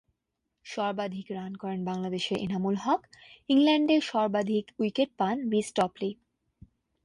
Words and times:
সর্বাধিক 0.65 1.27
রান 1.31 1.53
করেন 1.55 1.79
বাংলাদেশের 1.85 2.37
এনামুল 2.37 2.75
হক, 2.75 3.01
ইংল্যান্ডের 3.49 4.01
সর্বাধিক 4.01 4.65
উইকেট 4.79 5.09
পান 5.17 5.35
রিস 5.51 5.67
টপলী। 5.75 6.11